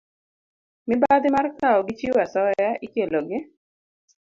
Mibadhi 0.87 1.27
mar 1.35 1.45
kawo 1.59 1.79
gi 1.87 1.93
chiwo 1.99 2.17
asoya 2.25 2.69
ikelo 2.85 3.19
gi 3.27 3.39